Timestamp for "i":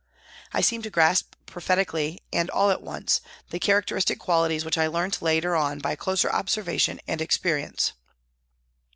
0.51-0.61, 4.75-4.87